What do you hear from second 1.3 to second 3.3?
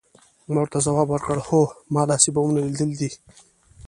هو، ما لاسي بمونه لیدلي دي.